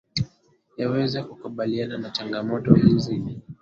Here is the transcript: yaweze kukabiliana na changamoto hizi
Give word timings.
yaweze 0.79 1.19
kukabiliana 1.27 1.95
na 2.03 2.09
changamoto 2.15 2.73
hizi 2.81 3.15